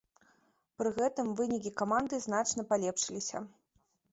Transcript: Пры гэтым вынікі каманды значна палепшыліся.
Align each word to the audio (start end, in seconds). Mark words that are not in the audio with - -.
Пры 0.81 0.89
гэтым 0.95 1.29
вынікі 1.41 1.73
каманды 1.81 2.15
значна 2.27 2.61
палепшыліся. 2.73 3.37